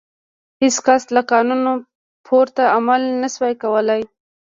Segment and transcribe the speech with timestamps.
[0.61, 1.61] هېڅ کس له قانون
[2.25, 4.01] پورته عمل نه شوای کولای.